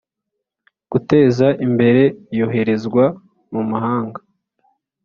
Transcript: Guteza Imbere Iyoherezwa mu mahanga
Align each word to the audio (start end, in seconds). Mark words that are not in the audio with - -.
Guteza 0.91 1.47
Imbere 1.65 2.03
Iyoherezwa 2.33 3.03
mu 3.53 3.61
mahanga 3.71 4.19